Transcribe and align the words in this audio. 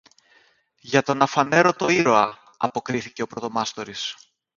Για 0.81 1.01
τον 1.03 1.21
Αφανέρωτο 1.21 1.89
Ήρωα, 1.89 2.37
αποκρίθηκε 2.57 3.21
ο 3.21 3.27
πρωτομάστορης. 3.27 4.15